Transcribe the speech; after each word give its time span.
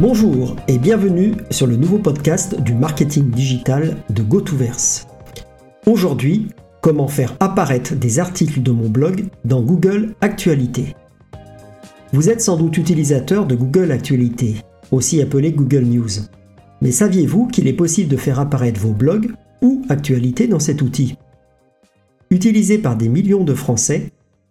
Bonjour 0.00 0.56
et 0.66 0.78
bienvenue 0.78 1.34
sur 1.52 1.68
le 1.68 1.76
nouveau 1.76 1.98
podcast 1.98 2.60
du 2.60 2.74
marketing 2.74 3.30
digital 3.30 3.96
de 4.10 4.24
GoToVerse. 4.24 5.06
Aujourd'hui, 5.86 6.48
comment 6.80 7.06
faire 7.06 7.36
apparaître 7.38 7.94
des 7.94 8.18
articles 8.18 8.60
de 8.60 8.72
mon 8.72 8.88
blog 8.88 9.26
dans 9.44 9.62
Google 9.62 10.16
Actualité. 10.20 10.96
Vous 12.12 12.28
êtes 12.28 12.40
sans 12.40 12.56
doute 12.56 12.76
utilisateur 12.76 13.46
de 13.46 13.54
Google 13.54 13.92
Actualité, 13.92 14.56
aussi 14.90 15.22
appelé 15.22 15.52
Google 15.52 15.84
News. 15.84 16.26
Mais 16.82 16.90
saviez-vous 16.90 17.46
qu'il 17.46 17.68
est 17.68 17.72
possible 17.72 18.10
de 18.10 18.16
faire 18.16 18.40
apparaître 18.40 18.80
vos 18.80 18.94
blogs 18.94 19.30
ou 19.62 19.82
actualités 19.88 20.48
dans 20.48 20.58
cet 20.58 20.82
outil? 20.82 21.16
Utilisé 22.30 22.78
par 22.78 22.96
des 22.96 23.08
millions 23.08 23.44
de 23.44 23.54
Français, 23.54 24.10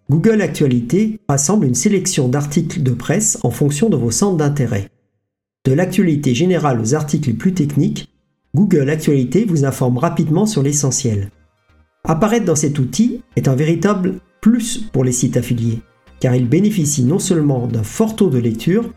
Google 0.09 0.41
Actualité 0.41 1.19
rassemble 1.27 1.65
une 1.65 1.75
sélection 1.75 2.29
d'articles 2.29 2.81
de 2.81 2.91
presse 2.91 3.39
en 3.43 3.51
fonction 3.51 3.89
de 3.89 3.97
vos 3.97 4.11
centres 4.11 4.37
d'intérêt. 4.37 4.87
De 5.65 5.71
l'actualité 5.71 6.35
générale 6.35 6.81
aux 6.81 6.93
articles 6.93 7.29
les 7.29 7.35
plus 7.35 7.53
techniques, 7.53 8.09
Google 8.53 8.89
Actualité 8.89 9.45
vous 9.45 9.63
informe 9.63 9.97
rapidement 9.97 10.45
sur 10.45 10.61
l'essentiel. 10.61 11.29
Apparaître 12.03 12.45
dans 12.45 12.57
cet 12.57 12.79
outil 12.79 13.21
est 13.37 13.47
un 13.47 13.55
véritable 13.55 14.15
plus 14.41 14.79
pour 14.91 15.05
les 15.05 15.13
sites 15.13 15.37
affiliés, 15.37 15.79
car 16.19 16.35
il 16.35 16.49
bénéficie 16.49 17.05
non 17.05 17.17
seulement 17.17 17.65
d'un 17.67 17.83
fort 17.83 18.17
taux 18.17 18.29
de 18.29 18.39
lecture, 18.39 18.91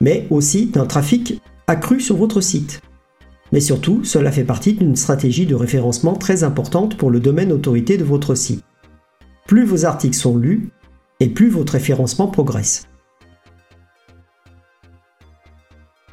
mais 0.00 0.26
aussi 0.30 0.66
d'un 0.66 0.86
trafic 0.86 1.40
accru 1.68 2.00
sur 2.00 2.16
votre 2.16 2.40
site. 2.40 2.80
Mais 3.52 3.60
surtout, 3.60 4.02
cela 4.02 4.32
fait 4.32 4.42
partie 4.42 4.72
d'une 4.72 4.96
stratégie 4.96 5.46
de 5.46 5.54
référencement 5.54 6.14
très 6.14 6.42
importante 6.42 6.96
pour 6.96 7.10
le 7.12 7.20
domaine 7.20 7.52
autorité 7.52 7.96
de 7.96 8.02
votre 8.02 8.34
site. 8.34 8.64
Plus 9.46 9.64
vos 9.64 9.84
articles 9.84 10.16
sont 10.16 10.36
lus, 10.36 10.70
et 11.20 11.28
plus 11.28 11.48
votre 11.48 11.74
référencement 11.74 12.26
progresse. 12.26 12.88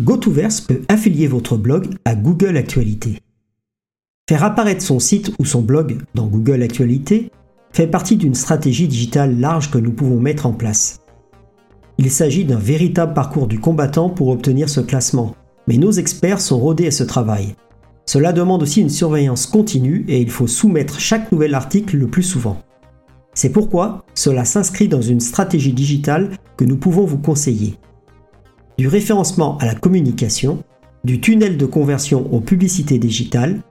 GoToVerse 0.01 0.61
peut 0.61 0.81
affilier 0.87 1.27
votre 1.27 1.57
blog 1.57 1.89
à 2.05 2.15
Google 2.15 2.55
Actualité. 2.55 3.19
Faire 4.29 4.45
apparaître 4.45 4.81
son 4.81 4.97
site 4.97 5.33
ou 5.39 5.45
son 5.45 5.61
blog 5.61 5.97
dans 6.15 6.25
Google 6.25 6.63
Actualité 6.63 7.31
fait 7.73 7.87
partie 7.87 8.15
d'une 8.15 8.33
stratégie 8.33 8.87
digitale 8.87 9.37
large 9.37 9.69
que 9.69 9.77
nous 9.77 9.91
pouvons 9.91 10.21
mettre 10.21 10.45
en 10.45 10.53
place. 10.53 10.99
Il 11.97 12.09
s'agit 12.09 12.45
d'un 12.45 12.57
véritable 12.57 13.13
parcours 13.13 13.47
du 13.47 13.59
combattant 13.59 14.09
pour 14.09 14.29
obtenir 14.29 14.69
ce 14.69 14.79
classement, 14.79 15.35
mais 15.67 15.75
nos 15.75 15.91
experts 15.91 16.39
sont 16.39 16.59
rodés 16.59 16.87
à 16.87 16.91
ce 16.91 17.03
travail. 17.03 17.55
Cela 18.05 18.31
demande 18.31 18.63
aussi 18.63 18.79
une 18.79 18.89
surveillance 18.89 19.47
continue 19.47 20.05
et 20.07 20.21
il 20.21 20.31
faut 20.31 20.47
soumettre 20.47 21.01
chaque 21.01 21.29
nouvel 21.33 21.53
article 21.53 21.97
le 21.97 22.07
plus 22.07 22.23
souvent. 22.23 22.61
C'est 23.33 23.51
pourquoi 23.51 24.05
cela 24.13 24.45
s'inscrit 24.45 24.87
dans 24.87 25.01
une 25.01 25.19
stratégie 25.19 25.73
digitale 25.73 26.37
que 26.55 26.63
nous 26.63 26.77
pouvons 26.77 27.03
vous 27.03 27.19
conseiller 27.19 27.77
du 28.79 28.87
référencement 28.87 29.57
à 29.57 29.65
la 29.65 29.75
communication, 29.75 30.63
du 31.03 31.19
tunnel 31.19 31.57
de 31.57 31.65
conversion 31.65 32.33
aux 32.33 32.39
publicités 32.39 32.97
digitales, 32.97 33.61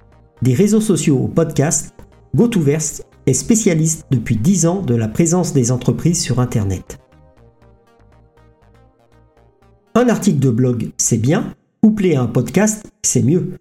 des 0.42 0.53
réseaux 0.53 0.83
sociaux 0.83 1.17
aux 1.17 1.28
podcasts, 1.28 1.95
GoToVerse 2.37 3.05
est 3.25 3.33
spécialiste 3.33 4.05
depuis 4.11 4.37
10 4.37 4.67
ans 4.67 4.83
de 4.83 4.95
la 4.95 5.09
présence 5.09 5.55
des 5.55 5.73
entreprises 5.73 6.20
sur 6.20 6.41
Internet. 6.41 6.98
Un 9.95 10.11
article 10.11 10.41
de 10.41 10.50
blog, 10.50 10.91
c'est 10.98 11.17
bien, 11.17 11.55
couplé 11.83 12.15
à 12.15 12.20
un 12.20 12.27
podcast, 12.27 12.93
c'est 13.03 13.22
mieux. 13.22 13.55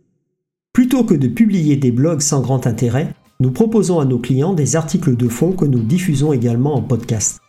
Plutôt 0.74 1.06
que 1.06 1.16
de 1.16 1.30
publier 1.30 1.78
des 1.78 1.94
blogs 1.94 2.20
sans 2.20 2.42
grand 2.42 2.68
intérêt, 2.68 3.14
nous 3.40 3.52
proposons 3.52 4.02
à 4.02 4.06
nos 4.06 4.20
clients 4.20 4.54
des 4.54 4.76
articles 4.76 5.16
de 5.16 5.30
fond 5.30 5.54
que 5.54 5.64
nous 5.64 5.80
diffusons 5.80 6.34
également 6.34 6.76
en 6.76 6.82
podcast. 6.82 7.40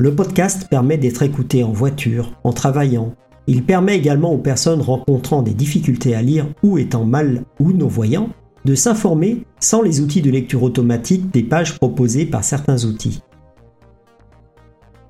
Le 0.00 0.14
podcast 0.14 0.68
permet 0.70 0.96
d'être 0.96 1.24
écouté 1.24 1.64
en 1.64 1.72
voiture, 1.72 2.38
en 2.44 2.52
travaillant. 2.52 3.16
Il 3.48 3.64
permet 3.64 3.96
également 3.96 4.32
aux 4.32 4.38
personnes 4.38 4.80
rencontrant 4.80 5.42
des 5.42 5.54
difficultés 5.54 6.14
à 6.14 6.22
lire 6.22 6.46
ou 6.62 6.78
étant 6.78 7.04
mal 7.04 7.42
ou 7.58 7.72
non-voyants 7.72 8.28
de 8.64 8.76
s'informer 8.76 9.42
sans 9.58 9.82
les 9.82 10.00
outils 10.00 10.22
de 10.22 10.30
lecture 10.30 10.62
automatique 10.62 11.32
des 11.32 11.42
pages 11.42 11.76
proposées 11.76 12.26
par 12.26 12.44
certains 12.44 12.84
outils. 12.84 13.24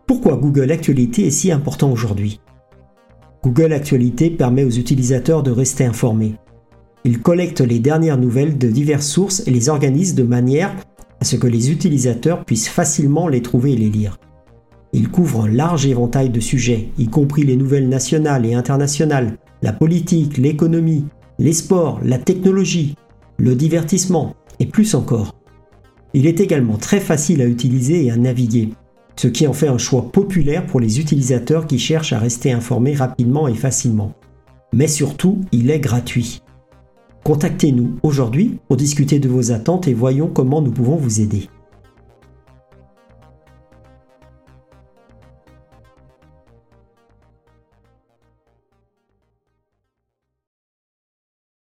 Pourquoi 0.06 0.36
Google 0.36 0.72
Actualité 0.72 1.26
est 1.26 1.32
si 1.32 1.52
important 1.52 1.92
aujourd'hui? 1.92 2.40
Google 3.44 3.74
Actualité 3.74 4.30
permet 4.30 4.64
aux 4.64 4.70
utilisateurs 4.70 5.42
de 5.42 5.50
rester 5.50 5.84
informés. 5.84 6.36
Il 7.04 7.20
collecte 7.20 7.60
les 7.60 7.78
dernières 7.78 8.16
nouvelles 8.16 8.56
de 8.56 8.68
diverses 8.68 9.06
sources 9.06 9.46
et 9.46 9.50
les 9.50 9.68
organise 9.68 10.14
de 10.14 10.22
manière 10.22 10.74
à 11.20 11.26
ce 11.26 11.36
que 11.36 11.46
les 11.46 11.70
utilisateurs 11.70 12.46
puissent 12.46 12.70
facilement 12.70 13.28
les 13.28 13.42
trouver 13.42 13.72
et 13.72 13.76
les 13.76 13.90
lire. 13.90 14.18
Il 14.92 15.10
couvre 15.10 15.42
un 15.42 15.48
large 15.48 15.86
éventail 15.86 16.30
de 16.30 16.40
sujets, 16.40 16.88
y 16.98 17.08
compris 17.08 17.42
les 17.42 17.56
nouvelles 17.56 17.88
nationales 17.88 18.46
et 18.46 18.54
internationales, 18.54 19.36
la 19.62 19.72
politique, 19.72 20.38
l'économie, 20.38 21.04
les 21.38 21.52
sports, 21.52 22.00
la 22.02 22.18
technologie, 22.18 22.94
le 23.38 23.54
divertissement 23.54 24.34
et 24.60 24.66
plus 24.66 24.94
encore. 24.94 25.34
Il 26.14 26.26
est 26.26 26.40
également 26.40 26.78
très 26.78 27.00
facile 27.00 27.42
à 27.42 27.46
utiliser 27.46 28.06
et 28.06 28.10
à 28.10 28.16
naviguer, 28.16 28.70
ce 29.16 29.28
qui 29.28 29.46
en 29.46 29.52
fait 29.52 29.68
un 29.68 29.78
choix 29.78 30.10
populaire 30.10 30.66
pour 30.66 30.80
les 30.80 31.00
utilisateurs 31.00 31.66
qui 31.66 31.78
cherchent 31.78 32.12
à 32.14 32.18
rester 32.18 32.50
informés 32.50 32.94
rapidement 32.94 33.46
et 33.46 33.54
facilement. 33.54 34.14
Mais 34.72 34.88
surtout, 34.88 35.40
il 35.52 35.70
est 35.70 35.80
gratuit. 35.80 36.42
Contactez-nous 37.24 37.96
aujourd'hui 38.02 38.58
pour 38.68 38.78
discuter 38.78 39.18
de 39.18 39.28
vos 39.28 39.52
attentes 39.52 39.86
et 39.86 39.94
voyons 39.94 40.28
comment 40.28 40.62
nous 40.62 40.70
pouvons 40.70 40.96
vous 40.96 41.20
aider. 41.20 41.48